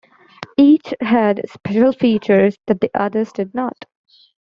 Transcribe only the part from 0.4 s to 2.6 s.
Each had special features